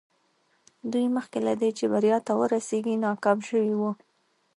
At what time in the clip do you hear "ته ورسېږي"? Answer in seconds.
2.27-2.95